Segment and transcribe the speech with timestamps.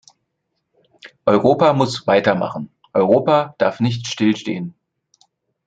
[1.27, 4.73] Europa muss weitermachen, Europa darf nicht still stehen.